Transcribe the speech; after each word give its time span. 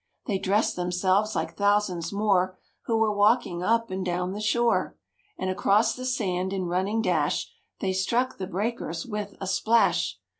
They 0.25 0.39
dressed 0.39 0.75
themselves 0.75 1.35
like 1.35 1.55
thousands 1.55 2.11
more 2.11 2.57
Who 2.85 2.97
were 2.97 3.15
walking 3.15 3.61
up 3.61 3.91
and 3.91 4.03
down 4.03 4.33
the 4.33 4.41
shore; 4.41 4.97
And 5.37 5.47
across 5.51 5.93
the 5.93 6.05
sand 6.05 6.53
in 6.53 6.65
running 6.65 7.03
dash 7.03 7.51
They 7.81 7.93
struck 7.93 8.39
the 8.39 8.47
breakers 8.47 9.05
with 9.05 9.35
a 9.39 9.45
splash. 9.45 10.17